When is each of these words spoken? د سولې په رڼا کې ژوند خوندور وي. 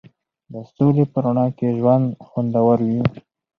د 0.51 0.53
سولې 0.73 1.05
په 1.11 1.17
رڼا 1.25 1.47
کې 1.57 1.77
ژوند 1.79 2.05
خوندور 2.27 2.77
وي. 2.87 3.01